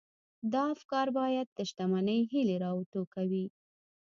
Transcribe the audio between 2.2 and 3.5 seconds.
هيلې را وټوکوي.